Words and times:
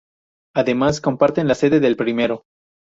Además 0.55 0.99
comparten 0.99 1.47
la 1.47 1.53
sede 1.53 1.79
del 1.79 1.95
primero. 1.95 2.45